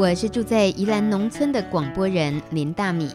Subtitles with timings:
[0.00, 3.10] 我是住在宜兰农村的广播人林大米，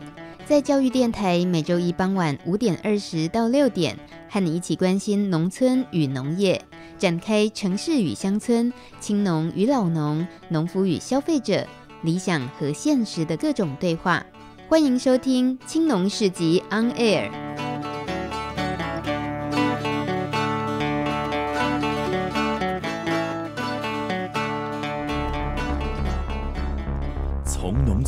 [0.45, 3.97] 在教育电台每周一傍晚五点二十到六点，
[4.29, 6.61] 和你一起关心农村与农业，
[6.99, 11.65] 展开城市与乡村、青农与老农、农夫与消费者、
[12.03, 14.23] 理想和现实的各种对话。
[14.67, 17.31] 欢迎收听《青农市集 On Air》。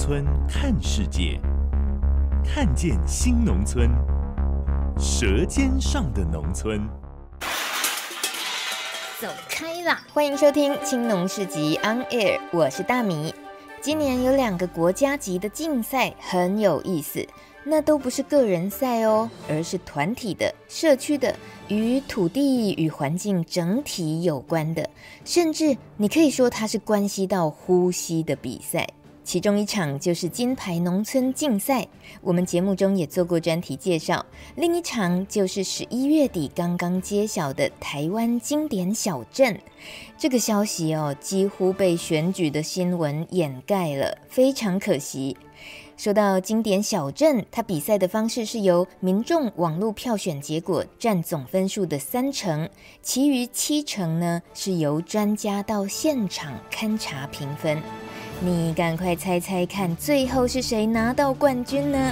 [0.07, 1.37] 村看世界，
[2.41, 3.91] 看见新农村，
[4.97, 6.79] 舌尖上的农村。
[9.19, 10.01] 走开啦！
[10.13, 13.35] 欢迎收听《青农市集 On Air》，我是大米。
[13.81, 17.27] 今年有两个国家级的竞赛，很有意思。
[17.65, 21.35] 那都不是个人赛哦，而是团体的、社区的，
[21.67, 24.89] 与土地与环境整体有关的，
[25.25, 28.87] 甚至你可以说它是关系到呼吸的比赛。
[29.27, 31.85] 其中一场就是金牌农村竞赛，
[32.21, 34.25] 我们节目中也做过专题介绍。
[34.55, 39.59] 另一场就是十一月底刚刚揭晓的台湾经典小镇，
[40.17, 45.35] 这个消息哦，几乎被选举的新闻掩盖了，非常可惜。
[45.97, 52.69] 说到经典小镇，它比赛的方式是由民众网络票选结果占总分数的三成，
[53.01, 57.77] 其余七成呢是由专家到现场勘察评分。
[58.39, 62.11] 你赶快猜猜看，最后是谁拿到冠军呢？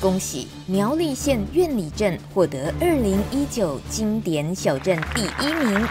[0.00, 5.86] 恭喜苗栗县苑里镇获得二零一九经典小镇第一名。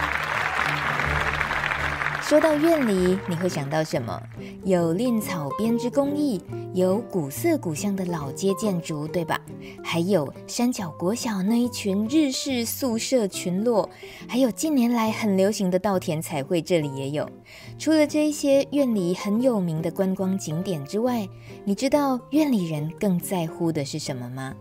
[2.30, 4.22] 说到院里，你会想到什么？
[4.64, 6.40] 有蔺草编织工艺，
[6.76, 9.42] 有古色古香的老街建筑，对吧？
[9.84, 13.90] 还有山脚国小那一群日式宿舍群落，
[14.28, 17.28] 还有近年来很流行的稻田彩绘，这里也有。
[17.80, 21.28] 除了这一些院里很有名的观光景点之外，
[21.66, 24.54] 你知道院里人更在乎的是什么吗？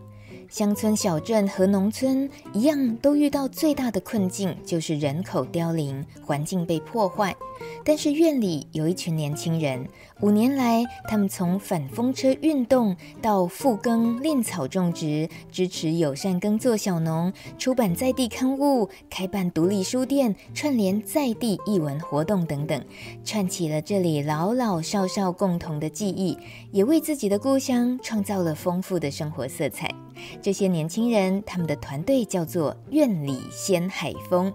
[0.48, 7.36] 乡村小镇和农村一样，都遇到最大的困境，就是人口凋零，环境被破坏。
[7.84, 9.86] 但是院里有一群年轻人，
[10.20, 22.82] 五年来，他们从反风车运动到复耕蔺草种植，支持友善耕作小农，出版在地刊物，开办独立书店，串联在地艺文活动等等，
[23.22, 26.38] 串起了这里老老少少共同的记忆，
[26.72, 29.94] 也为自己的故乡创造了丰富的生活色彩。
[30.40, 34.52] 这些年轻人，他们的团队叫做院里鲜海风。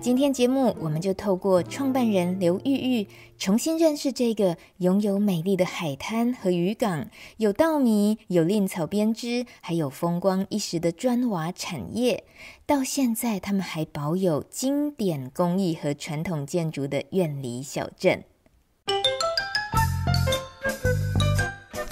[0.00, 3.06] 今天节目，我们就透过创办人刘玉玉，
[3.38, 12.24] 重新认识这个拥有美丽的海滩和渔港，有稻米，有蔺草编织，还有风光一时的砖瓦产业。
[12.66, 18.24] 到现在，他们还保有经典工艺和传统建筑的院里小镇。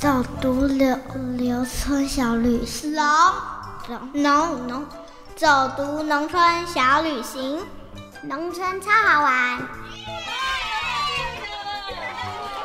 [0.08, 0.96] 走读留
[1.36, 4.86] 留村小旅行，走农农，
[5.36, 5.46] 走
[5.76, 7.60] 读农村小旅行，
[8.22, 9.60] 农村超好玩。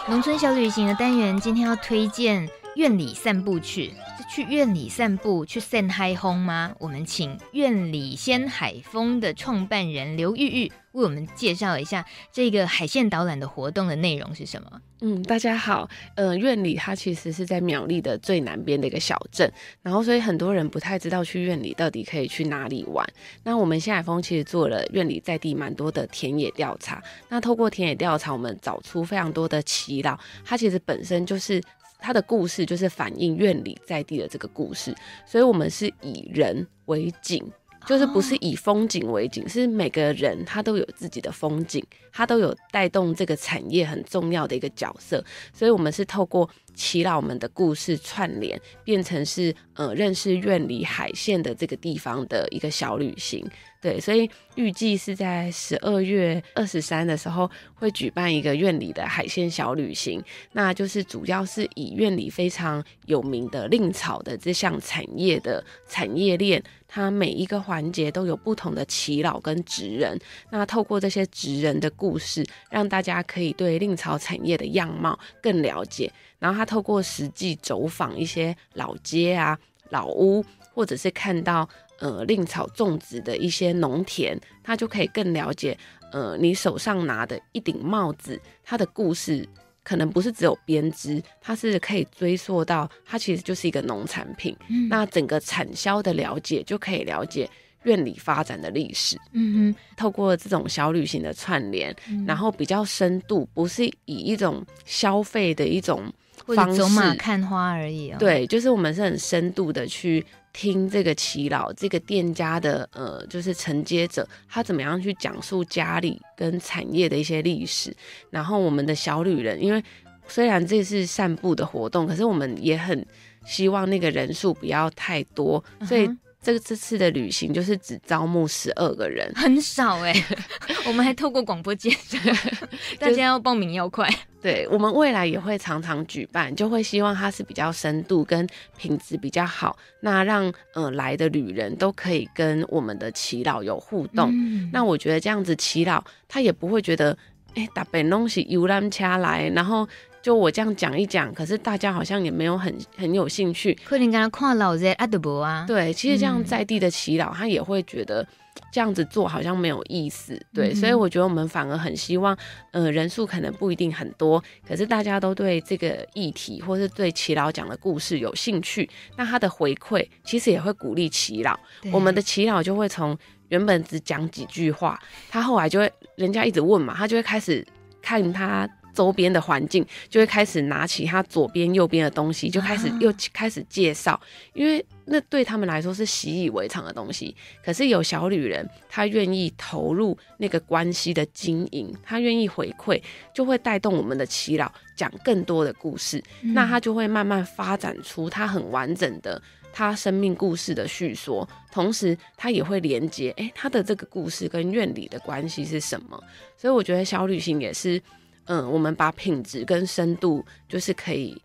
[0.07, 3.93] 农村小旅行的单元，今天要推荐院里散步去。
[4.33, 6.73] 去院里散步，去散海风吗？
[6.79, 14.81] 我们请院里鲜海风的创办人刘玉玉为我们介绍一下这个海线导览的活动的内容是什么？
[15.01, 19.47] 嗯，大家好，呃，院里它其实是在苗栗的最南边的一个小镇，
[19.83, 23.07] 然后所以很多人不太知道去院里到底可以去哪里玩。
[23.43, 26.99] 那我们鲜海丰其实做了院里在地蛮多的田野调查，
[27.29, 31.61] 那透过田野调查，我们找出非常多的耆老，它其实本身就是。
[32.03, 34.93] 他的故事就是反映院里在地的这个故事，
[35.25, 37.41] 所以我们是以人为景，
[37.87, 41.81] 就是不是以风景为景，是每个人他都有自己的风景，
[42.11, 53.45] 他都有带动这个产业很重要的一个角色，所以我们是透过耆老们的故事串联，变成是呃认识院里海线的这个地方的一个小旅行。
[53.81, 60.23] 对，所以预计是在十二月二十三的时候会举办一个院里的海鲜小旅行，
[60.53, 70.17] 那就是主要是以院里非常有名的令草的这项产业的产业链，它每一个环节都有不同的耆老跟职人，
[70.49, 76.09] 那透过这些职人的故事，让大家可以对令草产业的样貌更了解，
[76.39, 80.43] 然后他透过实际走访一些老街啊、老屋，
[80.73, 81.67] 或者是看到。
[81.99, 85.77] 呃，令草种植的一些农田，他就可以更了解。
[86.11, 89.47] 呃，你手上拿的一顶帽子，它的故事
[89.83, 94.53] 可能不是只有编织，它是可以追溯到它其实就是一个农产品。
[94.67, 94.89] 嗯。
[94.89, 97.49] 那整个产销的了解，就可以了解
[97.83, 99.15] 院里发展的历史。
[99.31, 106.11] 嗯哼，透过这种小旅行的串联，嗯然后比较深度，不是以一种消费的一种
[106.47, 108.17] 方式走马看花而已哦。
[108.19, 117.95] 对，就是我们是很深度的去听这个耆老这个店家的呃，就是承接者他怎么样去讲述家里跟产业的一些历史，
[118.29, 119.83] 然后我们的小旅人，因为
[120.27, 123.05] 虽然这是散步的活动，可是我们也很
[123.45, 126.09] 希望那个人数不要太多，所以。
[126.43, 130.37] 这个这次的旅行就是只招募十二个人， 很少哎、欸，
[130.85, 132.17] 我们还透过广播介绍，
[132.99, 134.07] 大家要报名要快。
[134.41, 138.45] 对，我们未来也会常常举办，就会希望它是比较深度跟
[138.77, 144.29] 品质比较好，那让呃来的旅人都可以跟我们的祈老有互动。
[144.33, 147.17] 嗯、那我觉得这样子祈老他也不会觉得，
[147.55, 149.87] 哎，大本东西游览车来，然后。
[150.23, 153.77] 就我这样讲一讲，可是大家好像也没有很很有兴趣。
[153.83, 155.65] 可能跟他看老在阿德伯啊。
[155.67, 158.25] 对，其实这样在地的祈老，他也会觉得
[158.71, 160.41] 这样子做好像没有意思。
[160.53, 162.37] 对，嗯、所以我觉得我们反而很希望，
[162.71, 171.59] 呃，人数可能不一定很多，可是大家都对这个议题或是对耆老讲的故事有兴趣，那他的回馈其实也会鼓励耆老。
[171.91, 173.17] 我们的耆老就会从
[173.49, 174.97] 原本只讲几句话，
[175.29, 177.67] 他后来就会人家一直问嘛，他就会开始
[178.01, 178.65] 看他。
[178.93, 184.19] 周边的环境就会开始拿起他左边、右边的东西，就开始又开始介绍，
[184.53, 187.35] 因为那对他们来说是习以为常的东西。
[187.65, 193.01] 可是有小旅人，他愿意投入那个关系的经营，他愿意回馈，
[193.33, 196.23] 就会带动我们的祈祷讲更多的故事。
[196.41, 199.41] 嗯、那他就会慢慢发展出他很完整的
[199.73, 206.21] 他生命故事的叙说，同时他也会连接，诶、欸，他的这个故事跟院里的关系是什么？
[206.55, 208.01] 所以我觉得小旅行也是。
[208.45, 211.41] 嗯，我们把品质跟深度就是可以，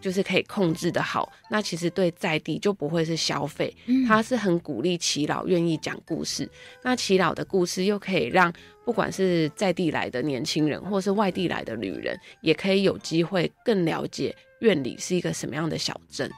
[0.00, 1.32] 就是可以控制的好。
[1.48, 3.74] 那其实对在地就不会是消费，
[4.06, 6.48] 它是很鼓励耆老愿意讲故事。
[6.82, 8.52] 那耆老的故事又可以让
[8.84, 16.30] 不管是在地来的年轻人，或是外地来的旅人，也可以有机会更了解院里是一个什么样的小镇。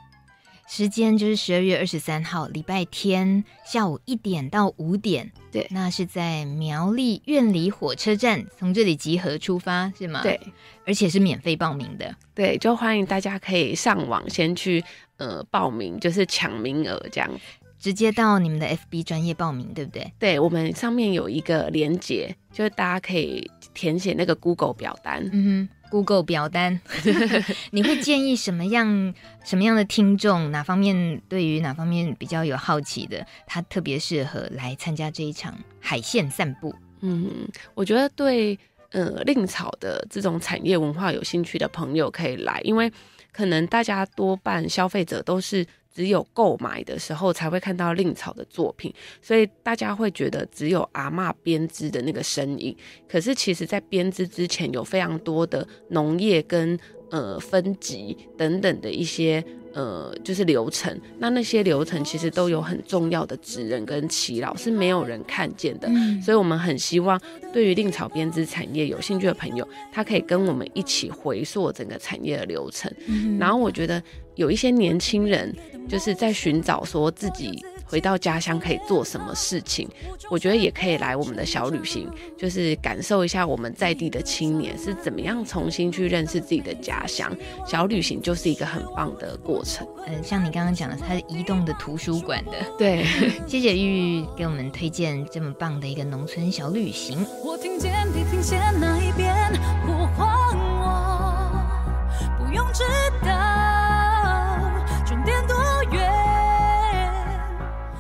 [0.67, 10.23] 时间就是十二月二十三号礼拜天下午一点到五点，对，那是在苗栗苑里火车站，从这里集合出发是吗？
[10.23, 10.41] 对，
[10.87, 14.83] 而且是免费报名的，对，就欢迎大家可以上网先去
[15.19, 17.31] 呃报名，就是抢名额这样，
[17.79, 20.13] 直接到你们的 FB 专业报名，对不对？
[20.19, 25.69] 对，我们上面有一个连接，就是大家可以填写那个 Google 表单，嗯哼。
[25.95, 26.81] Google 表单，
[27.71, 29.15] 你会建议什么样
[29.45, 30.51] 什么样的听众？
[30.51, 36.75] 哪方面对于哪方面比较有好奇的，他特别适合来参加这一场海线散步？
[37.03, 38.59] 嗯，我觉得对
[38.91, 42.93] 呃令草的这种产业文化有兴趣的朋友可以来，因为
[43.31, 45.65] 可能大家多半消费者都是。
[45.95, 48.93] 只有购买的时候才会看到令草的作品，
[49.23, 52.77] 所以大家会觉得只有阿嬷编织的那个身影。
[53.09, 56.77] 可是其实，在编织之前，有非常多的农业跟
[57.15, 59.45] 呃分级等等的一些。
[59.77, 67.21] 呃，就是流程，那那些流程其实都有很重要的职人跟耆老是没有人看见的，嗯、所以我们很希望
[67.53, 72.89] 对于令草编织产业有兴趣的朋友，他可以跟我们一起回溯整个产业的流程。
[73.09, 74.01] 嗯、然后我觉得
[74.37, 75.53] 有一些年轻人
[75.89, 77.61] 就是在寻找说自己。
[77.95, 79.89] 回到家乡可以做什么事情？
[80.29, 87.33] 我觉得也可以来我们的小旅行，就是感受一下我们在地的青年是怎么样重新去认识自己的家乡。
[87.65, 89.87] 小旅行就是一个很棒的过程。
[90.09, 92.53] 嗯，像你刚刚讲的，它是移动的图书馆的。
[92.77, 93.05] 对，
[93.47, 97.25] 谢谢玉玉给我们推荐这么棒的一个农村小旅行。
[97.45, 98.94] 我听见地平线那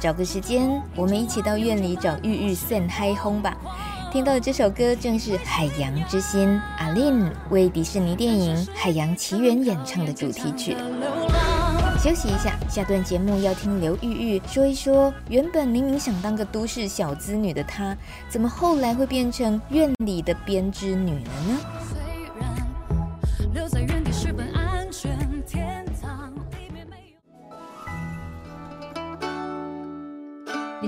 [0.04, 3.56] 找个时间，我们一起到院里找玉玉散嗨轰吧。
[4.12, 6.46] 听到的这首歌正是《海洋之心》，
[6.76, 10.76] 阿玲为迪士尼电影《海洋奇缘》演唱的主题曲。
[11.99, 17.96] 休息一下，下段节目要听刘玉玉说一说，原本明明想当个都市小资女的她，
[18.28, 21.58] 怎么后来会变成院里的编织女了呢？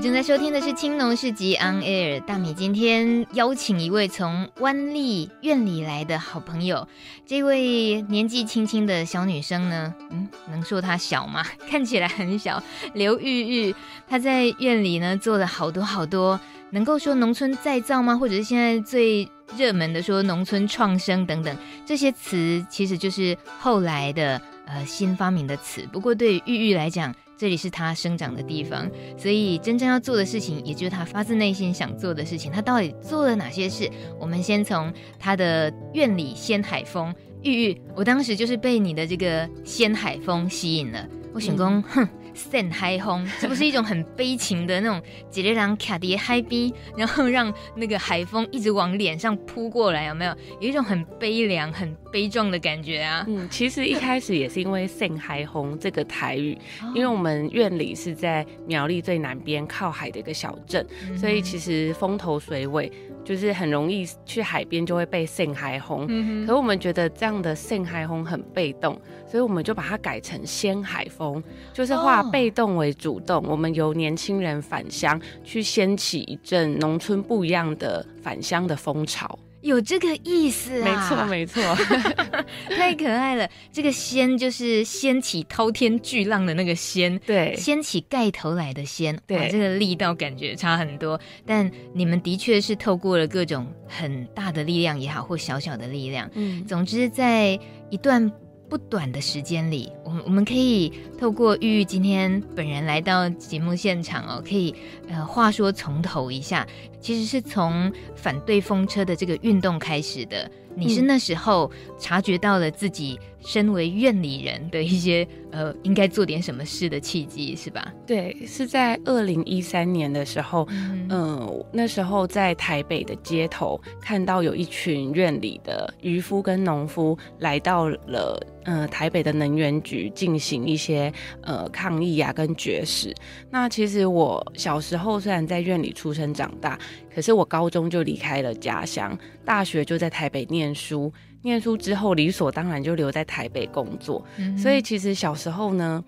[0.06, 6.86] 正在收听的是《青农市集 On Air》，大米今天邀请一位从湾里院里来的好朋友，
[7.26, 11.44] 这位年纪轻轻的小女生呢，嗯，能说她小吗？
[11.68, 12.62] 看起来很小。
[12.94, 13.74] 刘玉玉，
[14.08, 16.38] 她在院里呢做了好多好多，
[16.70, 18.16] 能够说农村再造吗？
[18.16, 25.84] 或者是现在最热门的说农村创生等等这些词，其实就是后来的呃新发明的词。
[25.90, 32.50] 不过对于玉玉来讲，这里是他生长的地方，所以真正要做的事情，也就是他发自内心想做的事情。
[32.50, 33.90] 他到底做了哪些事？
[34.18, 37.14] 我们先从他的院里掀海风。
[37.42, 41.06] 玉玉，我当时就是被你的这个掀海风吸引了。
[41.32, 42.08] 我想说，哼。
[42.36, 50.36] 扇海风，这不是一种很悲情的那种，杰烈狼卡迪海边，然后让那个海风一直往脸上扑过来，有没有？
[50.60, 53.24] 有一种很悲凉、很悲壮的感觉啊。
[53.26, 56.56] 嗯，其实一开始也是因为扇海风这个台语，
[56.94, 62.92] 因为我们院里是在苗栗最南边靠海的一个小镇，所以其实风头水尾。
[63.26, 68.96] 就是很容易去海边就会被扇海风，嗯、可是我们觉得这样的扇海风很被动，
[69.28, 73.38] 所以我们就把它改成仙海风，就是化被动为主动。
[73.44, 79.38] 哦、我们由年轻人返乡去掀起一阵农村不一样的返乡的风潮。
[79.62, 80.84] 有这个意思啊？
[80.84, 81.76] 没错，没错，
[82.76, 83.48] 太可爱了。
[83.72, 91.18] 这个掀就是掀起滔天巨浪的那个掀，对，掀起盖头来的掀，对，这个力道感觉差很多。
[91.44, 97.58] 但你们的确是透过了各种很大的力量也好，或小小的力量，嗯，总之在
[97.90, 98.30] 一段。
[98.68, 104.74] 不短的时间里，我们我们可以透过玉玉今天本人来到节目现场哦，可以
[105.08, 106.66] 呃话说从头一下，
[107.06, 110.50] 其实是从反对风车的这个运动开始的。
[110.74, 117.94] 你是那时候察觉到了自己身为院里人的一些呃应该做点什么事的契机，是吧？
[118.06, 131.10] 对，是在二零一三年的时候，嗯、呃，那时候在台北的街头看到有一群院里的渔夫跟农夫来到了呃台北的能源局进行一些
[131.40, 133.14] 呃抗议啊跟绝食。
[133.50, 136.78] 那其实我小时候虽然在院里出生长大，
[137.14, 141.12] 可是我高中就离开了家乡，大学就在台北念书。
[141.42, 144.24] 念书之后，理所当然就留在台北工作。
[144.36, 146.02] 嗯、所以其实小时候呢，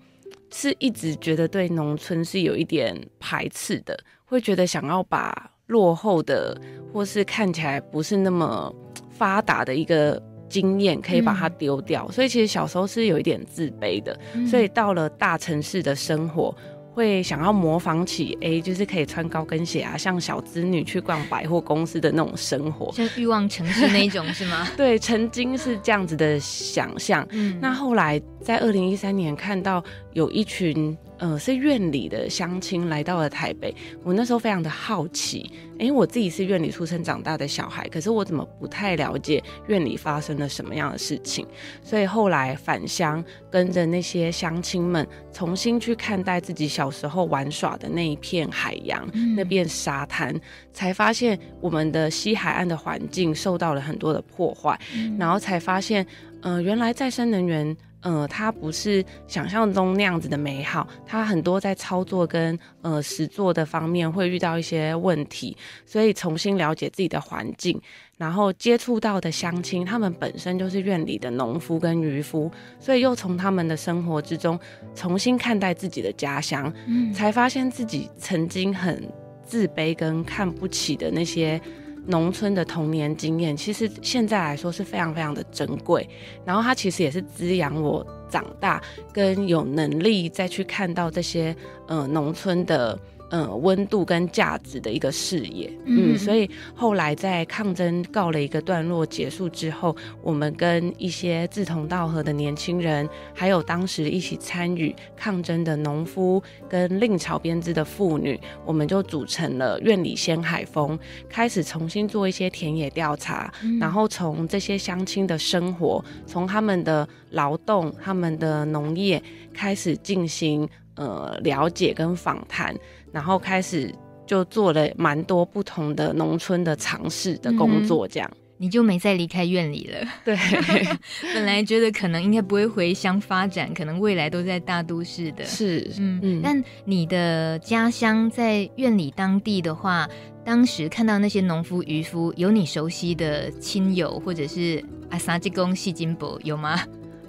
[0.51, 6.59] 是一直觉得对农村是有一点排斥的，会觉得想要把落后的
[6.91, 8.73] 或是看起来不是那么
[9.09, 12.05] 发达的一个经验，可以把它丢掉。
[12.09, 14.19] 嗯、所以其实小时候是有一点自卑的。
[14.33, 16.53] 嗯、所以到了大城市的生活。
[16.99, 24.67] 会想要模仿起，哎，就是可以穿高跟鞋啊，像小资女去逛百货公司的那种生活，像欲望城市那种是吗？
[24.75, 27.25] 对，曾经是这样子的想象。
[27.31, 29.81] 嗯，那后来在二零一三年看到
[30.13, 30.97] 有一群。
[31.19, 41.45] 呃，是院里的乡亲来到了台北，我那时候非常的好奇，因为我自己是院里出生长大的小孩，可是我怎么不太了解院里发生了什么样的事情？
[41.83, 50.33] 所以后来返乡，跟着那些乡亲们重新去看待自己小时候玩耍的那一片海洋，嗯、那片沙滩，
[50.71, 56.07] 才发现我们的西海岸的环境受到了很多的破坏，嗯、然后才发现，
[56.41, 57.75] 呃，原来再生能源。
[58.01, 67.79] 呃，它不是想象中那样子的美好，它很多在操作跟呃实作的方面会遇到一些问题，所以重新了解自己的环境，
[68.17, 74.57] 然后接触到的乡亲，他们本身就是院里的农夫跟渔夫，所以又从他们的生活之中
[74.95, 79.07] 重新看待自己的家乡，嗯，才发现自己曾经很
[79.43, 81.59] 自卑跟看不起的那些。
[82.07, 86.07] 农村的童年经验，其实现在来说是非常非常的珍贵。
[86.45, 88.81] 然后它其实也是滋养我长大，
[89.13, 91.55] 跟有能力再去看到这些
[91.87, 92.97] 呃农村的。
[93.31, 110.97] 嗯，温度跟价值的一个视野，嗯，所以后来在抗争告了一个段落结束之后，我们跟一些志同道合的年轻人，还有当时一起参与抗争的农夫跟另草编织的妇女，我们就组成了院里仙海风，
[111.29, 119.21] 开始重新做一些田野调查，嗯、然后从这些乡亲的生活，从他们的劳动、他们的农业
[119.53, 120.67] 开始进行
[120.99, 122.75] 呃了解跟访谈。
[123.11, 123.91] 然后开始
[124.27, 130.07] 就做了蛮多不同的农村的尝试的工作，这样、嗯、你就没再离开院里了。
[130.23, 130.37] 对，
[131.33, 135.43] 本来觉得可能应该不会回乡发展，可能未来都在大都市的。
[135.43, 136.39] 是，嗯嗯。
[136.39, 140.07] 嗯，但你的家乡在院里当地的话，
[140.45, 146.79] 当时看到那些农夫渔夫，有你熟悉的亲友或者是阿三吉公细金伯有吗？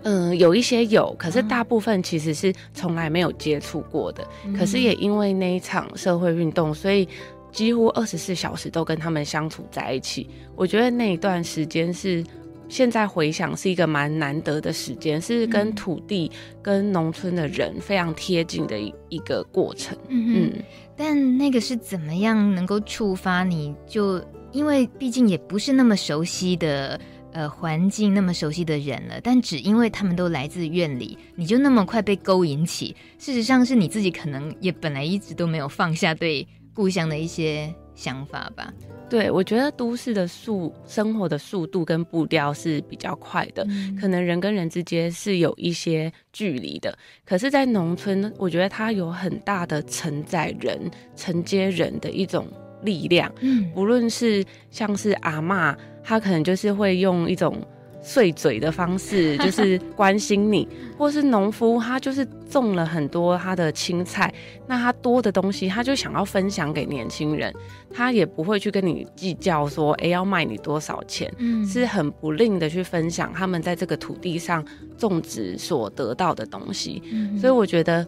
[0.02, 4.26] 嗯，有一些有，可是大部分其实是从来没有接触过的。
[4.47, 7.07] 嗯、可是也因为那一场社会运动，所以
[7.52, 10.28] 几乎二十四小时都跟他们相处在一起。
[10.57, 12.25] 我觉得那一段时间是
[12.69, 16.30] 现在回想是一个蛮难得的时间，是跟土地、
[16.62, 19.95] 跟农村的人非常贴近的一一个过程。
[20.09, 20.62] 嗯，嗯，
[20.97, 24.23] 但那个是怎么样能够触发你就？
[24.52, 26.99] 因为毕竟也不是那么熟悉的。
[27.33, 32.95] 呃环境那么熟悉的人了，但只因为他们都来自院里，你就那么快被勾引起？
[33.19, 38.73] 事实上是你自己可能也本来一直都没有放下对故乡的一些想法吧。
[39.09, 46.97] 对，我觉得都市的速生活的速度跟步调是比较快的，嗯、可能人跟人之间是有一些距离的。
[47.25, 52.47] 可是，在农村，我觉得它有很大的承载人、承接人的一种
[52.83, 53.31] 力量。
[53.41, 57.57] 嗯，不论是像是阿嬷，她可能就是会用一种。
[58.03, 64.33] 碎嘴的方式就是关心你， 或是农夫他就是种了很多他的青菜，
[64.67, 67.55] 那他多的东西他就想要分享给年轻人，
[67.93, 74.65] 他也不会去跟你计较说，哎、欸，要卖你多少钱，嗯，是很不吝的去分享他们在这个土地上
[74.97, 78.07] 种植所得到的东西，嗯，所以我觉得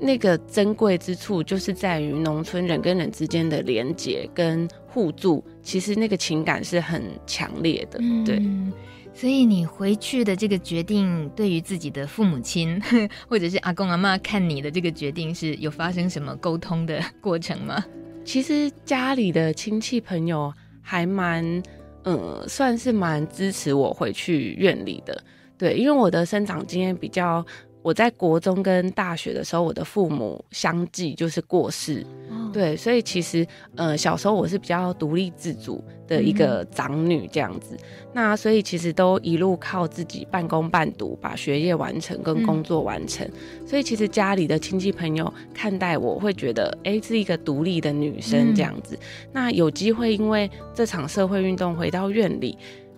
[0.00, 8.38] 那个珍贵之处就是在于农村人跟人之间的连结跟互助，其实那个情感是很强烈的，对。
[8.38, 8.72] 嗯
[9.16, 12.82] 所以你回去的这个决定，对于自己的父母亲
[13.30, 17.84] 或者是阿公阿妈看你的这个决定，是有发生什么沟通的 过程吗？
[18.24, 21.62] 其实家里的亲戚朋友还蛮，
[22.02, 25.22] 呃，算是蛮支持我回去院里的。
[25.56, 27.46] 对，因为我的生长经验比较。
[27.84, 32.00] 我在国中跟大学的时候，我的父母相继就是过世，
[32.30, 37.80] 哦、对，所以其实呃小时候我是比较独立自主的一个长女这样子，嗯、
[38.14, 43.28] 那所以其实都一路靠自己半工半读把学业完成跟工作完成，
[43.60, 52.56] 嗯、所以其实家里的亲戚朋友看待我会觉得哎、欸、是一个独立的女生这样子，嗯、那有机会因为这场社会运动回到院里，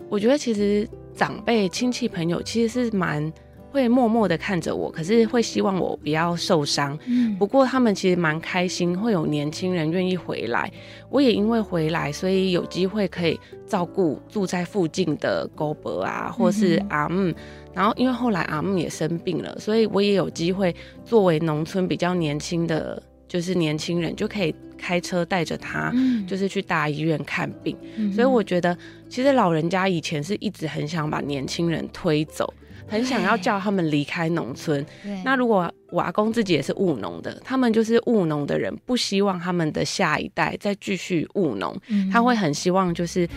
[0.08, 3.32] 我觉得其实长辈亲戚朋友其实是蛮。
[3.70, 6.99] 会默默的看着我，可是会希望我不要受伤。
[7.06, 10.70] 嗯，不过他们其实蛮开心，会有年轻人愿意回来。
[11.11, 17.28] 我也因为回来，所以有机会可以照顾住在附近的狗伯啊，或是阿姆。
[17.28, 17.35] 嗯、
[17.75, 27.76] 然后因为后来阿姆也生病了，所以我也有机会作为农村比较年轻的，就是年轻人就可以开车带着他，嗯、就是去大医院看病。
[27.96, 28.76] 嗯、所以我觉得，
[29.08, 32.52] 其实老人家以前是一直很想把年轻人推走。
[32.88, 34.84] 很想要叫他们离开农村。
[35.25, 41.76] 那如果我阿公自己也是务农的，他们就是务农的人，不希望他们的下一代再继续务农。
[41.88, 43.28] 嗯、他会很希望就是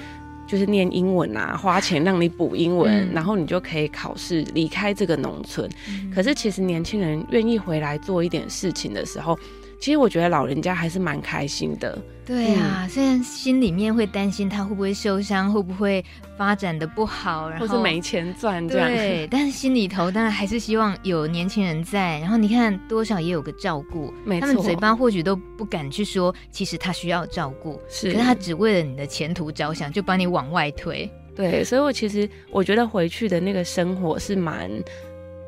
[0.48, 5.70] 就是念英文啊，花钱让你补英文，嗯、然后你就可以考试离开这个农村。
[5.90, 9.38] 嗯、可是其实年轻人愿意回来做一点事情的时候。
[9.80, 11.98] 其实我觉得老人家还是蛮开心的。
[12.26, 16.04] 对啊，嗯、虽然心里面会担心他会不会受伤，会不会
[16.38, 18.88] 发展的不好，然后或是没钱赚这样。
[18.88, 22.20] 对， 但是心里头当然还是希望有年轻人在。
[22.20, 24.14] 然后你看，多少也有个照顾。
[24.40, 27.82] 他们嘴巴或许都不敢去说，其实他需要照顾。
[27.90, 28.12] 是。
[28.12, 31.12] 可是他只为了你的前途着想，就把你往外推。
[31.36, 34.70] 对，所以我其实我觉得回去的那个生活是蛮。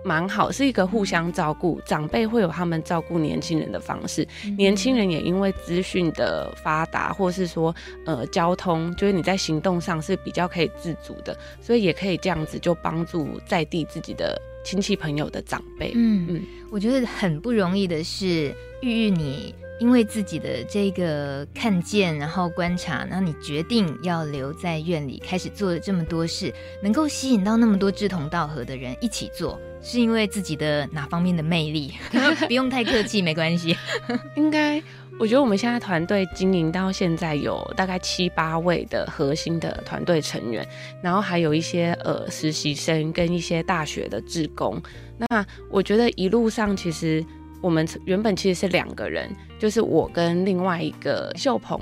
[0.03, 15.91] 蛮好，是一个互相照顾，长辈会有他们照顾年轻人的方式，嗯、年轻人也因为资讯的发达，或是说呃交通，就是你在行动上是比较可以自主的，所以也可以这样子就帮助在地自己的亲戚朋友的长辈。
[15.95, 19.53] 嗯嗯，嗯我觉得很不容易的是，玉玉你。
[19.79, 31.93] 因为自己的这个看见，然后观察，然后你决定要留在院里，开始做了这么多事，能够吸引到那么多志同道合的人一起做，是因为自己的哪方面的魅力？
[32.47, 33.75] 不用太客气，没关系。
[34.35, 34.81] 应该，
[35.19, 40.67] 我觉得我们现在团队经营到现在有大概七八位的核心的团队成员，
[41.01, 44.81] 然后还有一些呃实习生跟一些大学的志工。
[45.17, 47.23] 那我觉得一路上其实。
[47.63, 51.79] 我们原本其实是两个人，就是我跟另外一个秀鹏，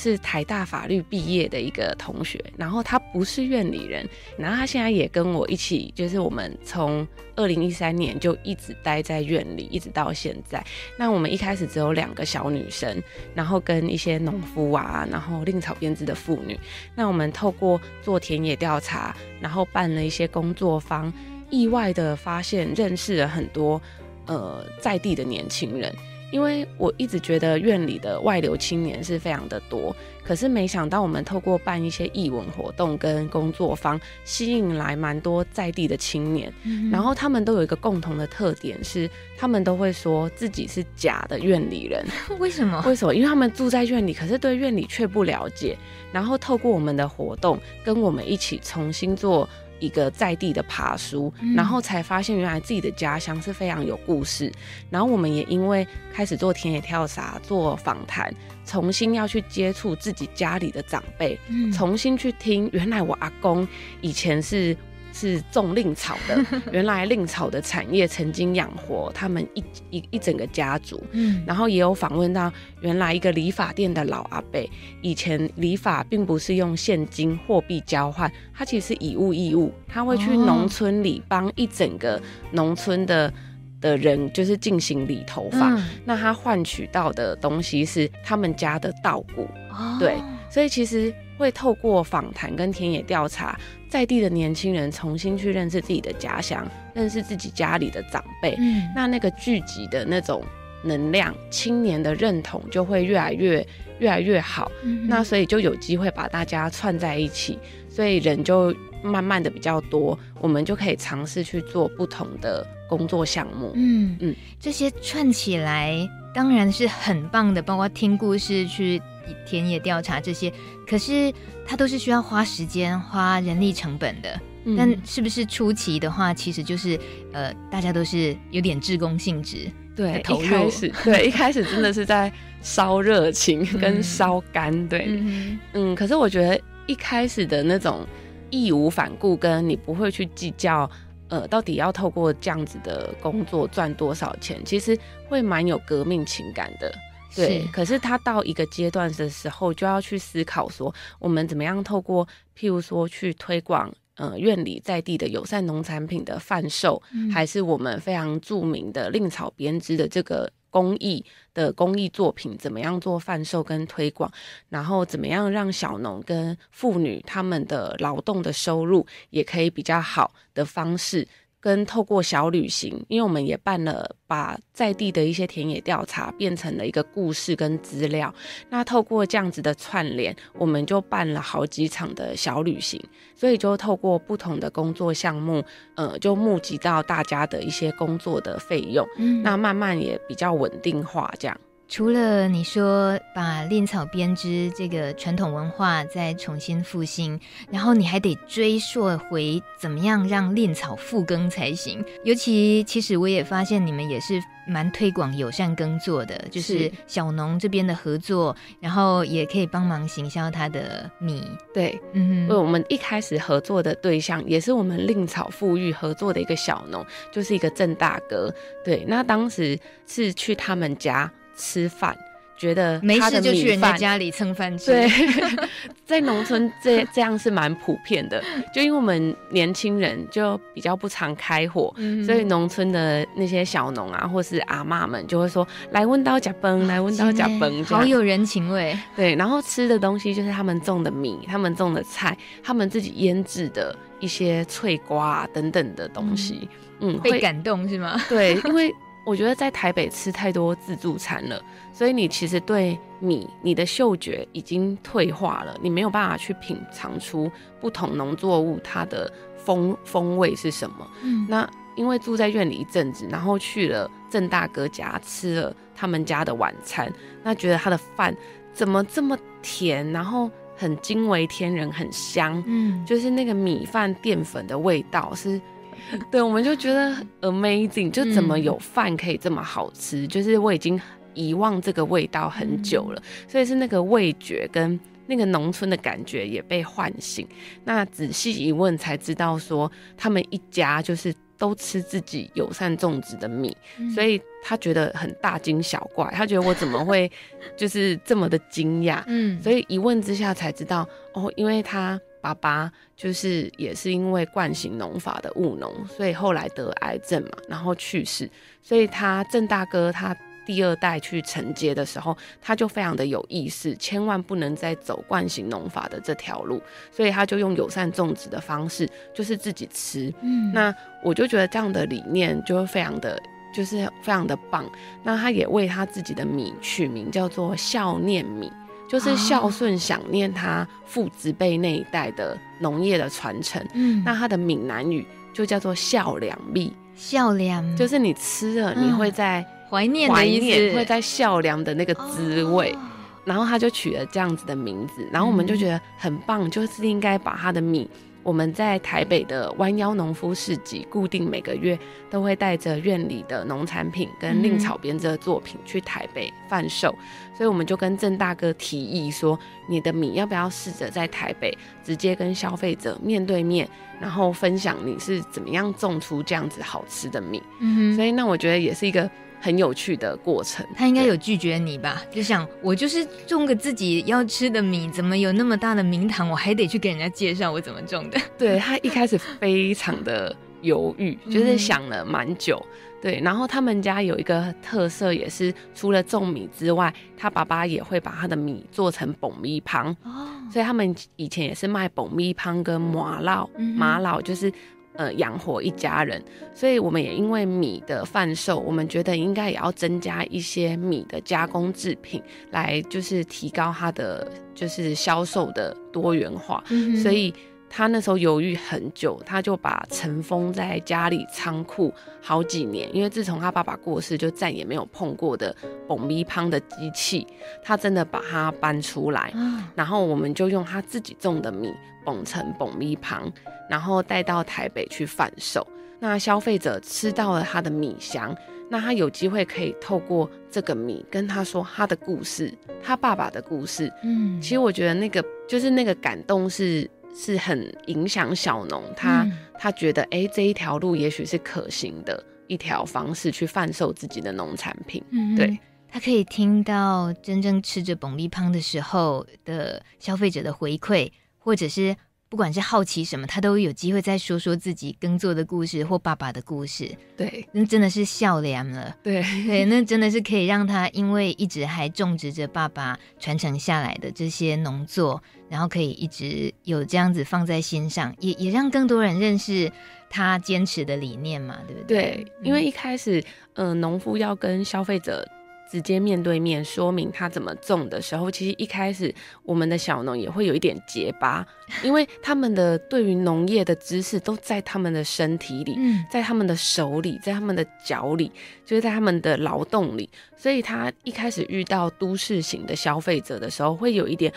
[0.00, 4.08] 是台大法律毕业的一个同学，然后他不是院里人，
[4.38, 10.64] 然后他现在也跟我一起，就是我们从二零一三年就一直待在院里，一直到现在。
[10.96, 13.02] 那我们一开始只有两个小女生，
[13.34, 16.58] 然后跟一些农夫啊，然后另草编织的妇女。
[16.94, 21.12] 那我们透过做田野调查，然后办了一些工作坊，
[21.50, 23.80] 意外的发现认识了很多。
[24.26, 25.92] 呃，在地的年轻人，
[26.30, 42.06] 因为我一直觉得院里的外流青年是非常的多，可是没想到我们透过办一些艺文活动跟工作坊，吸引来蛮多在地的青年，嗯、然后他们都有一个共同的特点是，他们都会说自己是假的院里人。
[42.38, 42.82] 为什么？
[42.86, 43.14] 为什么？
[43.14, 45.76] 因为他们住在院里，可是对院里却不了解，
[46.12, 49.48] 然后透过我们的活动，跟我们一起重新做。
[49.80, 54.52] 一个在地的爬书，嗯、然后才发现原来自己的家乡是非常有故事。
[54.90, 58.32] 然后我们也因为开始做田野调查、做访谈，
[58.64, 63.66] 重新要去接触自己家里的长辈，嗯、重新去听原来我阿公
[64.00, 64.76] 以前是。
[65.12, 71.02] 是种蔺草的， 原来蔺草的产业曾经养活他们一一一整个家族。
[71.12, 74.60] 嗯，然后也有访问到原来一个理发店的老阿伯，
[75.02, 82.20] 以前理发并不是用现金货币交换，他其实是以物易物，他会去农村里帮一整个
[82.52, 83.32] 农村的
[83.80, 85.74] 的人，就是进行理头发。
[85.74, 89.48] 嗯、那他换取到的东西是他们家的稻谷。
[89.70, 90.16] 哦、对，
[90.50, 93.58] 所以其实会透过访谈跟田野调查。
[93.88, 100.44] 在地的年轻人重新去认识自己的家乡，认识自己家里的长辈，嗯，那那个聚集的那种
[100.84, 103.66] 能量，青年的认同就会越来越
[103.98, 104.70] 越来越好。
[104.84, 108.72] 嗯、那所以就有机会把大家串在一起，所以人就
[109.02, 113.72] 慢慢的比较多，我们就可以尝试去做不同的工作项目。
[113.74, 119.00] 嗯嗯，这些串起来当然是很棒的，包括听故事去。
[119.46, 120.52] 田野调查这些，
[120.88, 121.32] 可是
[121.64, 124.40] 它都是需要花时间、花人力成本的。
[124.64, 126.98] 嗯、但是不是初期的话，其实就是
[127.32, 138.04] 呃，大家都是有点志工性质，对，投入，一开始 对，一开始真的是在烧热情跟烧肝，对，嗯，嗯，可是我觉得一开始的那种
[138.50, 140.90] 义无反顾，跟你不会去计较，
[141.30, 146.92] 呃，到底要透过这样子的工作赚多少钱，其实会蛮有革命情感的。
[147.34, 152.26] 对，是可是他到一个阶段的时候，就要去思考说，我们怎么样透过，
[152.58, 164.32] 譬如说去推广，呃，院里在地的友善农产品的贩售，嗯、还是我们非常著名的令草编织的这个公益的公益作品，怎么样做贩售跟推广，
[164.68, 171.26] 然后怎么样让小农跟妇女他们的劳动的收入也可以比较好的方式。
[171.60, 178.34] 跟透过小旅行，因为我们也办了，把在地的一些田野调查变成了一个故事跟资料。
[178.70, 182.98] 那透过这样子的串联，我们就办了好几场的小旅行，
[183.34, 185.62] 所以就透过不同的工作项目，
[185.96, 189.06] 呃，就募集到大家的一些工作的费用。
[189.18, 191.60] 嗯，那慢慢也比较稳定化，这样。
[191.90, 202.02] 除了你说把蔺草编织这个传统文化再重新复兴，然后你还得追溯回怎么样让蔺草复耕才行。
[202.22, 211.44] 尤其其实我也发现你们也是蛮推广友善耕作的，就是小农这边的合作，然后也可以帮忙行销他的米。
[211.74, 218.48] 对，嗯哼，我们一开始合作的对象也是我们蔺草富裕合作的一个小农，就是一个郑大哥。
[218.84, 219.76] 对，那当时
[220.06, 221.28] 是去他们家。
[221.60, 222.16] 吃饭，
[222.56, 224.90] 觉得没事就去人家家里蹭饭吃。
[224.90, 225.08] 对，
[226.06, 228.42] 在农村这这样是蛮普遍的，
[228.74, 238.98] 就因为我们年轻人就比较不常开火，嗯、所以农村的那些小农啊，或是阿妈们就会说：“来温刀甲崩，来温刀甲崩。”好有人情味。
[239.14, 246.68] 对，然后吃的东西就是他们种的米，他们种的菜，他们自己腌制的一些脆瓜啊等等的东西。
[247.00, 248.20] 嗯，被感动是吗？
[248.28, 248.92] 对，因为。
[249.30, 251.62] 我觉得在台北吃太多自助餐了，
[251.92, 257.48] 所以你其实对米，你的嗅觉已经退化了，你没有办法去品尝出
[257.80, 261.08] 不同农作物它的风风味是什么。
[261.22, 267.08] 嗯，那因为住在院里一阵子，然后去了郑大哥家吃了他们家的晚餐，
[267.44, 268.36] 那觉得他的饭
[268.74, 272.60] 怎么这么甜，然后很惊为天人，很香。
[272.66, 275.60] 嗯，就是那个米饭淀粉的味道是。
[276.30, 280.22] 对，我们就觉得 amazing，就怎么有饭可以这么好吃？
[280.22, 281.00] 嗯、就是我已经
[281.34, 287.46] 遗忘这个味道很久了，嗯、所以是那个味觉跟那个农村的感觉也被唤醒。
[287.84, 297.30] 那仔细一问才知道，说他们一家就是都吃自己友善种植的米，嗯、所以他觉得很大惊小怪，他觉得我怎么会
[297.76, 299.22] 就是这么的惊讶？
[299.26, 302.20] 嗯，所以一问之下才知道，哦，因为他。
[302.40, 308.48] 爸爸就是也是因为惯性农法的务农，所以后来得癌症嘛，然后去世。
[308.82, 320.32] 所以他郑大哥他第二代去承接的时候，他就非常的有意识，千万不能再走惯性农法的这条路，所以他就用友善种植的方式，就是自己吃。
[320.42, 323.40] 嗯，那我就觉得这样的理念就非常的，
[323.74, 324.88] 就是非常的棒。
[325.24, 328.70] 那他也为他自己的米取名叫做孝念米。
[329.10, 342.98] 就是孝顺想念他父子辈那一代的农业的传承，嗯，那他的闽南语就叫做孝良蜜，孝良就是你吃了你会在怀念的意思，会在孝良的那个滋味，哦、
[343.44, 348.08] 然后他就取了这样子的名字，然后我们就觉得很棒，就是应该把他的米
[348.42, 351.98] 我们在台北的弯腰农夫市集，固定每个月
[352.30, 357.14] 都会带着院里的农产品跟令草编织的作品去台北贩售，
[357.54, 367.62] 所以我们就跟郑大哥提议说，你的米要不要试着在台北直接跟消费者面对面，然后分享你是怎么样种出这样子好吃的米。
[367.80, 369.30] 嗯，所以那我觉得也是一个。
[369.60, 372.22] 很有趣的过程，他应该有拒绝你吧？
[372.30, 378.40] 就想我就是种个自己要吃的米，怎么有那么大的名堂，我还得去给人家介绍我怎么种的？
[378.56, 382.84] 对，他一开始非常的犹豫， 就是想了蛮久。
[383.22, 394.72] 对，然后他们家有一个特色，也是除了种米之外，他爸爸也会把他的米做成爆米汤哦，所以他们以前也是卖爆米汤跟麻酪，麻酪就是。
[395.14, 396.42] 呃，养活一家人，
[396.72, 406.82] 所以我们也因为米的贩售，我们觉得应该也要增加一些米的加工制品，来就是提高它的就是销售的多元化。
[406.90, 407.52] 嗯、所以
[407.90, 415.74] 他那时候犹豫很久，他就把尘封在家里仓库好几年，因为自从他爸爸过世，就再也没有碰过的
[416.06, 417.46] 爆米香的机器，
[417.82, 421.92] 他真的把它搬出来，嗯、然后我们就用他自己种的米。
[422.22, 423.50] 捧成爆米香，
[423.88, 425.84] 然后带到台北去贩售。
[426.20, 428.54] 那消费者吃到了他的米香，
[428.90, 432.72] 那他有机会可以透过这个米跟他说他的故事，
[433.02, 434.12] 他爸爸的故事。
[434.22, 445.22] 嗯，其实我觉得那个就是那个感动是是很影响小农，他、嗯、他觉得哎、欸、这一条路也许是可行的一条方式去贩售自己的农产品。
[445.30, 451.30] 嗯，对，他可以听到真正吃着蹦力胖的时候的消费者的回馈。
[451.62, 452.16] 或者是
[452.50, 457.08] 不管是好奇什么，他都有机会再说说自己耕作的故事或爸爸的故事。
[457.36, 459.16] 对，那真的是笑脸了。
[459.22, 469.90] 对对，那真的是可以让他因为一直还种植着爸爸传承下来的这些农作，然后可以一直有这样子放在心上，也也让更多人认识
[470.28, 472.16] 他坚持的理念嘛，对不对？
[472.16, 473.40] 对，因为一开始，
[473.74, 475.48] 嗯、呃，农夫要跟消费者。
[475.90, 481.66] 直接面对面说明他怎么种的时候，其实一开始我们的小农也会有一点结巴，
[482.04, 485.98] 因为他们的对于农业的知识都在他们的身体里，
[486.30, 488.52] 在他们的手里，在他们的脚里，
[488.86, 494.52] 就是在他们的劳动里，所以他一开始遇到都市型的消费者的时候，会有一点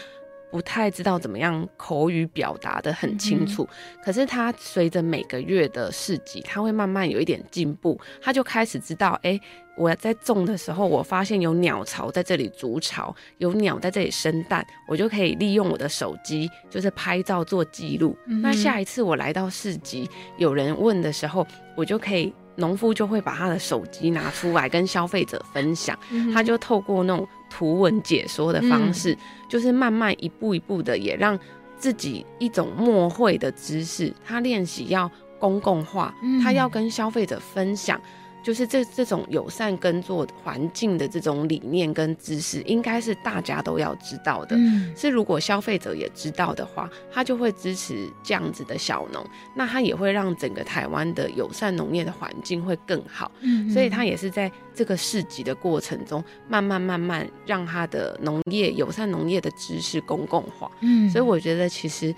[0.53, 3.67] 不太知道怎么样口语表达的很清楚。
[4.05, 9.39] 可是他随着每个月的市集，他会慢慢有一点进步，他就开始知道，哎。
[9.75, 18.15] 我在种的时候，我发现有鸟巢在这里筑巢，有鸟在这里生蛋，我就可以利用我的手机，就是拍照做记录。
[18.27, 21.43] 嗯、那下一次我来到市集，有人问的时候，
[21.75, 29.17] 我就可以，农夫就会把他的手机拿出来跟消费者分享，嗯、他就透过那种图文解说的方式，嗯、
[29.49, 31.37] 就是慢慢一步一步的，也让
[31.77, 37.99] 自己一种默会的知识，他练习要公共化，他要跟消费者分享。
[38.43, 44.55] 就是这这种友善耕作环境的这种理念跟知识，应该是大家都要知道的。
[44.57, 49.25] 嗯，是如果消费者也知道的话，他就会支持这样子的小农，
[49.55, 53.31] 那他也会让整个台湾的友善农业的环境会更好。
[53.39, 60.69] 嗯，所以他也是在这个市集的过程中，慢慢慢慢让他的农业友善农业的知识公共化。
[60.81, 62.13] 嗯，所以我觉得其实。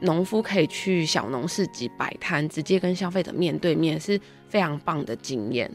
[0.00, 5.70] 农夫可以去小农市集摆摊，直接跟消费者面对面，是非常棒的经验。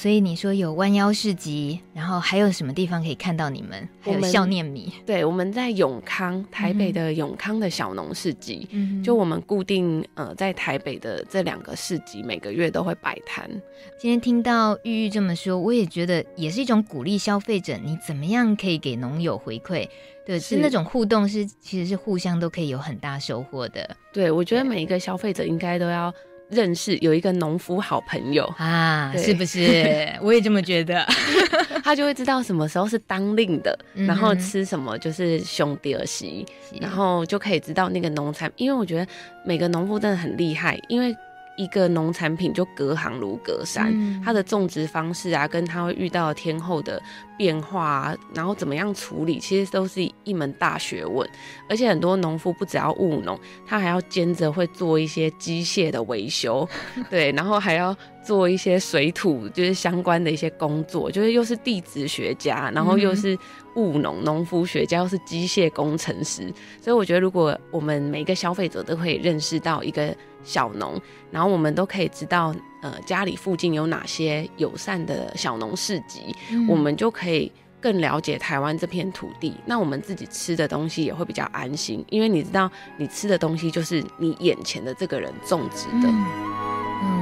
[0.00, 3.88] 所以你说有弯腰市集，然后还有什么地方可以看到你们？
[4.00, 4.92] 还有笑念米。
[5.04, 13.50] 对，我们在永康，台北的永康的小农市集，嗯、就我们固定呃在台北的这两个市集，每个月都会摆摊。
[13.98, 19.88] 今天听到玉玉这么说，我也觉得也是一种鼓励消费者，你怎么样可以给农友回馈？
[20.24, 23.96] 对，是那种互动是其实是互相都可以有很大收获的。
[24.12, 26.14] 对，我觉得每一个消费者应该都要。
[26.50, 30.08] 认识有一个农夫好朋友啊，是不是？
[30.22, 31.06] 我也这么觉得，
[31.84, 36.46] 他就会知道什么时候是当令的，嗯、然后吃什么就是兄弟儿媳，
[36.80, 38.50] 然后就可以知道那个农产。
[38.56, 39.06] 因为我觉得
[39.44, 41.16] 每个农夫真的很厉害，因为。
[41.58, 47.02] 一个农产品就隔行如隔山，嗯、它的种植方式啊，跟它会遇到天候的
[47.36, 51.28] 变化啊，然后怎么样处理，其实都是一门大学问。
[51.68, 56.66] 而且很多农夫不只要务农，他还要兼着会做一些机械的维修，
[57.10, 57.94] 对，然后还要
[58.28, 63.38] 做一些水土就是相关的一些工作，就是又是地质学家，然后又是
[63.76, 66.52] 务农农夫学家，又是机械工程师。
[66.82, 70.14] 所以我觉得，如果我们每个消费者都可以认识到一个。
[70.44, 70.98] 小农，
[71.32, 86.77] 然后我们都可以知道，呃，家里附近有哪些友善的小农市集，嗯、我们就可以更了解台湾这片土地，那我们自己吃的东西也会比较安心，因为你知道你吃的东西就是你眼前的这个人种植的。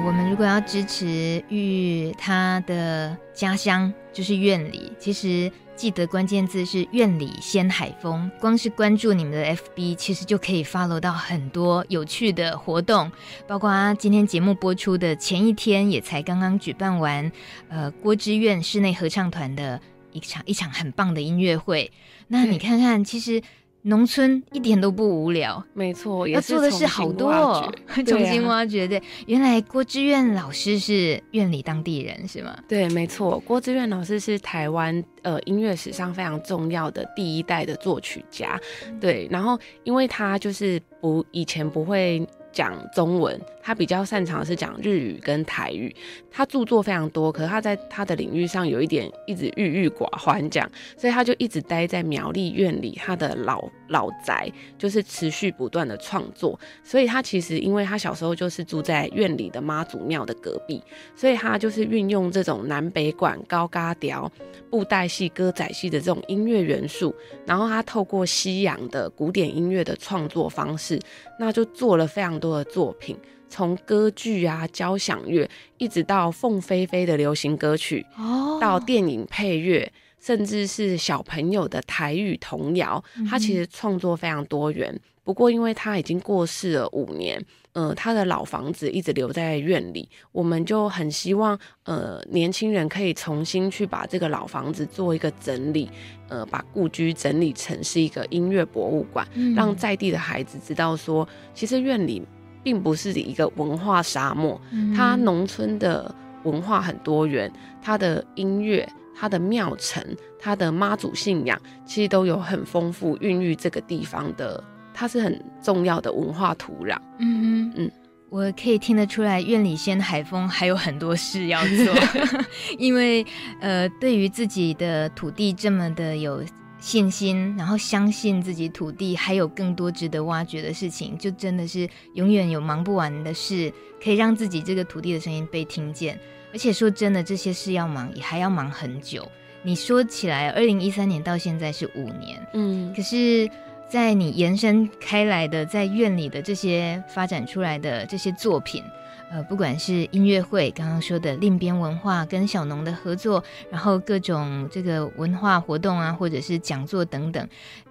[0.06, 13.10] 我们如果要支持玉玉他的家乡就是院里，其实记得关键字是院里先海风，光是关注你们的 FB，其实就可以 follow 到很多有趣的活动，
[13.48, 17.32] 包括今天节目播出的前一天也才刚刚举办完，
[17.68, 19.80] 呃，郭之苑室内合唱团的。
[20.12, 21.92] 一场一场很棒的音乐会，
[22.28, 23.42] 那你看看，其实
[23.86, 27.72] 农村一点都不无聊，没错，要做的事好多，
[28.04, 28.86] 重新挖掘。
[28.86, 32.58] 对，原来郭志愿老师是院里当地人是吗？
[32.68, 38.60] 对，没错，郭志愿老师是台湾呃音乐史上非常重要的第一代的作曲家。
[39.00, 42.26] 对，然后因为他就是不以前不会。
[42.56, 45.94] 讲中文，他比较擅长是讲日语跟台语。
[46.30, 56.58] 他著作非常多，可是他在他的领域上有一点一直郁郁寡欢，这样，所以他就一直待在苗栗院里他的老老宅，就是持续不断的创作。
[56.82, 60.82] 所以他其实因为他小时候就是住在院里的妈祖庙的隔壁，
[61.14, 64.30] 所以他就是运用这种南北管、高嘎调、
[64.70, 67.14] 布袋戏、歌仔戏的这种音乐元素，
[67.46, 71.00] 然后他透过西洋的古典音乐的创作方式，
[71.38, 72.58] 那就做了非常多。
[72.58, 73.16] 的作品，
[73.48, 84.98] 从歌剧啊、交响乐，一直到凤飞飞的流行歌曲，哦，到电影配乐，甚至是小朋友的台语童谣，他其实创作非常多元。
[85.22, 87.44] 不过，因为他已经过世了五年，
[87.76, 95.90] 呃，他的老房子一直留在院里，我们就很希望，呃，年轻人可以重新去把这个老房子做一个整理，
[96.30, 102.22] 呃，把故居整理成是一个音乐博物馆，嗯，让在地的孩子知道说，其实院里
[102.62, 104.58] 并不是一个文化沙漠，
[104.96, 110.02] 它农村的文化很多元，它的音乐、它的庙城、
[110.38, 114.64] 它的妈祖信仰，其实都有很丰富孕育这个地方的。
[114.98, 116.96] 它是很重要的文化土壤。
[117.18, 117.90] 嗯嗯，
[118.30, 121.94] 我可以听得出来，苑里鲜海风还有很多事要做，
[122.78, 123.24] 因为
[123.60, 126.42] 呃，对于自己的土地这么的有
[126.80, 133.70] 信心，然后相信自己土地还有更多值得挖掘的事情，就真的是永远有忙不完的事，
[134.02, 136.18] 可以让自己这个土地的声音被听见。
[136.54, 139.30] 而且说真的，这些事要忙，也还要忙很久。
[139.62, 143.46] 你说起来，二零一三年到现在是五年，嗯，可是。
[143.88, 148.82] 在你延伸开来的，在院里的这些发展出来的这些作品，
[149.30, 157.48] 呃，不管是音乐会，刚刚说的另边文化跟小农的合作，然后各种这个文化活动啊，或者是讲座等等，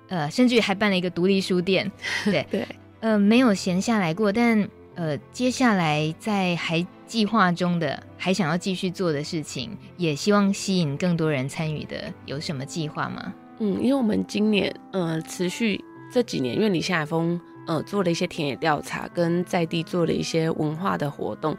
[0.09, 1.89] 呃，甚至于还办了一个独立书店，
[2.25, 2.45] 对。
[2.51, 2.67] 对，
[2.99, 13.33] 呃，没有闲下来过，但呃，接下来在还计划中的，还想要继续做的事情，也希望吸引更多人参与的，有什么计划吗？
[13.59, 21.55] 嗯，因为我们今年呃持续这几年，苑里鲜海峰呃做了一些田野调查，跟在地做了一些文化的活动，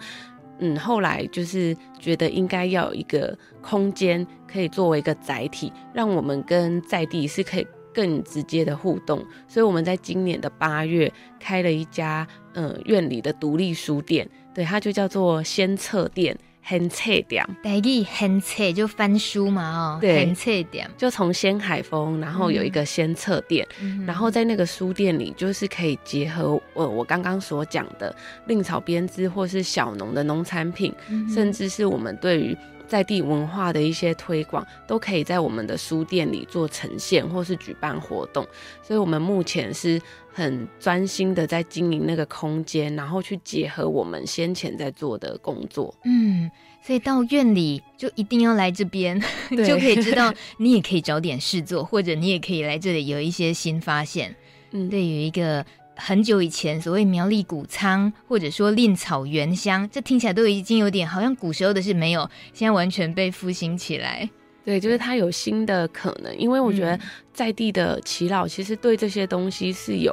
[0.59, 16.37] 嗯，后来就是觉得应该要有一个空间可以作为一个载体，让我们跟在地是可以更直接的互动，所以我们在今年的八月开了一家呃院里的独立书店，对，它就叫做先策店。
[16.69, 28.13] 很册店，台语很册就翻书嘛，哦，对，很册店就从仙海峰，然后有一个仙册店，嗯、然后在那个书店里，就是可以结合呃我刚刚所讲的
[28.49, 38.47] 令草编织或是小农的农产品，嗯、甚至是我们对于在地文化的一些推广，都可以在我们的书店里做呈现或是举办活动，
[38.83, 40.01] 所以我们目前是
[40.33, 45.95] 很专心的在经营那个空间，然后去结合我们先前在做的工作。
[46.05, 46.51] 嗯，
[46.83, 49.21] 所以到院里就一定要来这边，
[49.51, 54.35] 就可以知道你也可以找点事做，或者你也可以来这里有一些新发现。
[54.73, 55.65] 嗯，对有一个
[55.97, 64.29] 很久以前所谓苗栗谷仓，或者说蔺草原乡，这听起来都已经有点好像古时候的是没有，现在完全被复兴起来。
[64.65, 66.99] 对，就是它有新的可能，因为我觉得
[67.33, 70.13] 在地的耆老其实对这些东西是有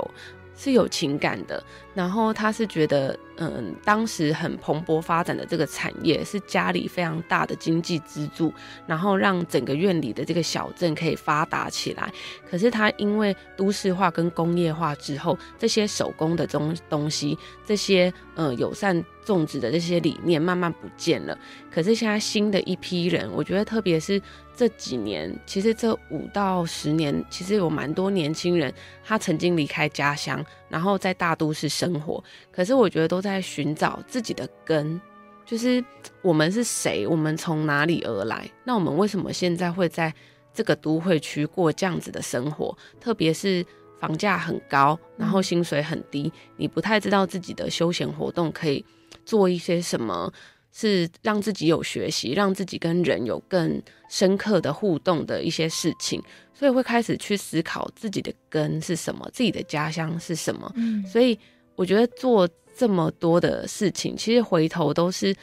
[0.55, 1.63] 是有情感的，
[1.93, 3.17] 然后他是觉得。
[3.37, 8.53] 嗯，当时很蓬勃发展的这个产业是家里非常大的经济支柱，
[8.85, 12.13] 然后让整个院里的这个小镇可以发达起来。
[12.47, 17.35] 可是他因为都市化跟工业化之后，这些手工的东东西，
[17.65, 21.37] 这些嗯友善种植的这些理念慢慢不见了。
[21.71, 24.21] 可是现在新的一批人，我觉得特别是
[24.55, 32.23] 这几年，其实这五到十年，其实有蛮多年轻人，他曾经离开家乡，然后在大都市生活。
[32.51, 34.99] 可是我觉得都在寻找自己的根，
[35.45, 35.83] 就是
[36.21, 38.49] 我们是谁，我们从哪里而来？
[38.63, 40.13] 那我们为什么现在会在
[40.53, 43.65] 这个都会区过这样子的生活，特别是
[43.99, 48.85] 房价很高，然后薪水很低，你不太知道自己的休闲活动可以
[49.25, 50.31] 做一些什么，
[50.71, 56.21] 是让自己有学习，让自己跟人有更深刻的互动的一些事情，
[56.53, 60.71] 所以会开始去思考自己的根是什么，自己的家乡是什么。
[60.75, 61.37] 嗯，所以
[61.75, 65.35] 我觉得做这么多的事情，其实回头都是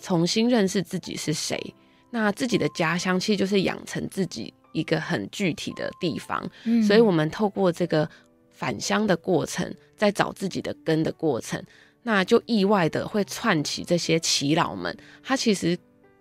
[0.00, 1.58] 重新认识自己是谁。
[2.10, 8.08] 那自己的家乡其实就是养成自己一个很具体的地方，嗯，所以我们透过这个
[8.50, 11.60] 返乡的过程，在找自己的根的过程，
[12.04, 14.96] 那就意外的会串起这些耆老们。
[15.22, 15.76] 他其实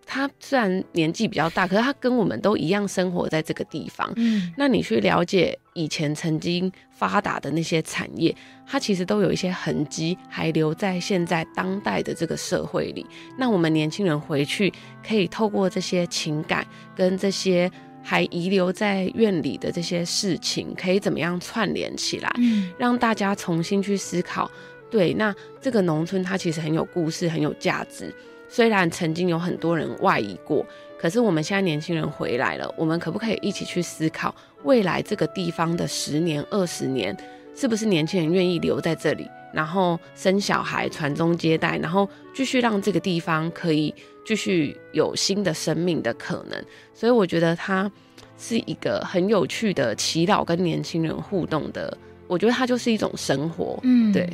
[0.06, 4.12] 他虽然年纪比较大，可是他跟我们都一样生活在这个地方。
[4.16, 8.36] 嗯，那你去了解以前曾经发达的那些产业。
[8.66, 13.06] 它其实都有一些痕迹，还留在现在当代的这个社会里。
[13.38, 14.74] 那我们年轻人回去，
[15.06, 16.66] 可以透过这些情感
[16.96, 17.70] 跟这些
[18.02, 24.50] 还遗留在院里的这些事情，可以怎么样串联起来，嗯，让大家重新去思考。
[24.94, 28.14] 对，那这个农村它其实很有故事，很有价值。
[28.48, 30.64] 虽然曾经有很多人外移过，
[31.00, 37.18] 可是我们现在年轻人回来了，我们可不可以一起去思考未来这个地方的十年、二十年？
[37.56, 43.91] 是不是年轻人愿意留在这里，然后生小孩、传宗接代，然后继续让这个地方可以
[44.24, 46.64] 继续有新的生命的可能？
[46.94, 47.91] 所以我觉得它
[48.38, 53.80] 是一个很有趣的祈祷跟年轻人互动的，我觉得它就是一种生活。
[53.82, 54.30] 嗯，对。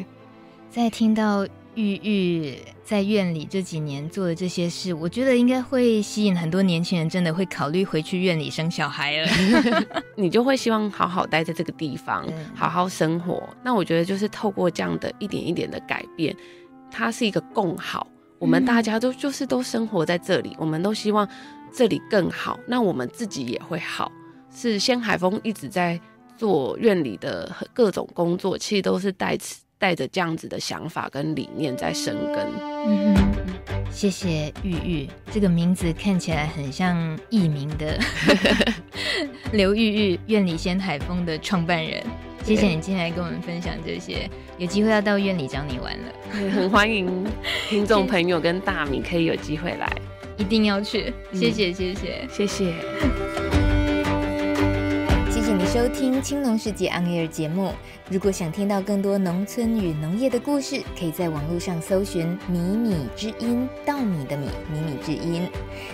[0.70, 1.46] 在听到。
[1.76, 9.30] 玉玉在院里这几年做的这些事，我觉得应该会吸引很多年轻人，真的会考虑回去院里生小孩了。
[10.18, 13.48] 你就会希望好好待在这个地方，好好生活。
[13.64, 16.36] 那我觉得就是透过这样的一点一点的改变，
[16.92, 18.06] 它是一个共好。
[18.40, 21.26] 我们大家都就是都生活在这里，我们都希望
[21.72, 24.12] 这里更好，那我们自己也会好。
[24.54, 25.98] 是仙海峰一直在
[26.36, 29.38] 做院里的各种工作，其实都是带
[29.80, 32.38] 带着这样子的想法跟理念在生根。
[32.86, 37.98] 嗯哼，谢谢玉玉，这个名字看起来很像艺名的
[39.52, 42.04] 刘玉玉，院里仙海风的创办人。
[42.44, 46.14] 谢谢你今天来跟我们分享这些，有机会要到院里找你玩了，
[46.52, 47.26] 很欢迎
[47.68, 49.92] 听众朋友跟大米可以有机会来，
[50.38, 51.14] 一定要去。
[51.34, 53.49] 谢谢，谢谢，谢谢。
[55.72, 57.72] 收听《青农世界 On Air》节目。
[58.10, 65.48] 如果想听到更多农村与农业的故事，可以在网络上搜寻“米米之音”，稻米的米，米米之音。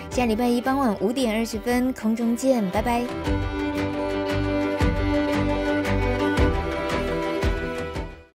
[0.08, 3.04] 下礼拜一傍晚五点二十分，空中见，拜拜。